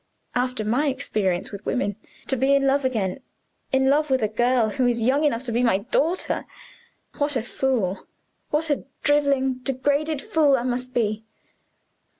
After 0.33 0.65
my 0.65 0.87
experience 0.87 1.53
of 1.53 1.63
women, 1.63 1.95
to 2.25 2.35
be 2.35 2.55
in 2.55 2.65
love 2.65 2.83
again 2.83 3.19
in 3.71 3.87
love 3.87 4.09
with 4.09 4.23
a 4.23 4.27
girl 4.27 4.69
who 4.69 4.87
is 4.87 4.99
young 4.99 5.23
enough 5.25 5.43
to 5.43 5.51
be 5.51 5.61
my 5.61 5.77
daughter 5.77 6.47
what 7.19 7.35
a 7.35 7.43
fool, 7.43 8.07
what 8.49 8.71
a 8.71 8.85
driveling, 9.03 9.59
degraded 9.59 10.19
fool 10.19 10.57
I 10.57 10.63
must 10.63 10.95
be!" 10.95 11.23